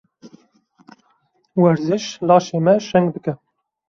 [1.61, 3.33] Werzîş, laşê me şeng dike.